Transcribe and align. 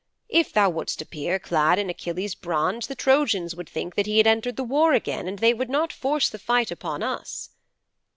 If 0.29 0.51
thou 0.51 0.67
would'st 0.71 0.99
appear 1.03 1.37
clad 1.37 1.77
in 1.77 1.87
Achilles' 1.87 2.33
bronze 2.33 2.87
the 2.87 2.95
Trojans 2.95 3.53
would 3.55 3.69
think 3.69 3.93
that 3.93 4.07
he 4.07 4.17
had 4.17 4.25
entered 4.25 4.55
the 4.55 4.63
war 4.63 4.93
again 4.93 5.27
and 5.27 5.37
they 5.37 5.53
would 5.53 5.69
not 5.69 5.93
force 5.93 6.27
the 6.27 6.39
fight 6.39 6.71
upon 6.71 7.03
us."' 7.03 7.51